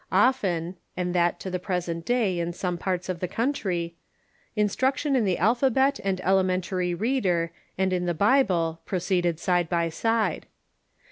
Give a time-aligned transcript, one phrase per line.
[0.11, 3.93] Often— and that to the present day in some parts of the country—
[4.55, 10.47] instruction in the alphabet and elementary reader and in the Bible proceeded side by side.